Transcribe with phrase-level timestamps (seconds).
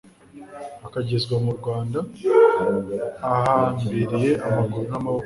[0.87, 1.99] akagezwa mu Rwanda
[3.31, 5.09] ahambiriye amaguru n'amaboko,